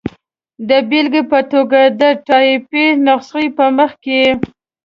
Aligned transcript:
د 0.69 0.71
بېلګې 0.89 1.23
په 1.31 1.39
توګه، 1.51 1.81
د 2.01 2.03
ټایپي 2.27 2.85
نسخې 3.07 3.47
په 3.57 3.65
مخ 3.77 3.91
کې. 4.03 4.21